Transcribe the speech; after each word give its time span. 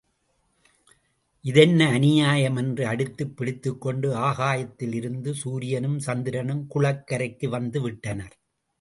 இதென்ன 1.45 1.89
அநியாயம் 1.89 2.55
என்று 2.55 2.87
அடித்துப் 2.87 3.37
பிடித்துக்கொண்டு 3.37 4.15
ஆகாயத்தில் 4.15 4.93
இருந்து 4.93 5.33
சூரியனும் 5.33 5.99
சந்திரனும் 5.99 6.67
குளக்கரைக்கு 6.75 7.49
வந்து 7.49 7.81
விட்டனர். 7.81 8.35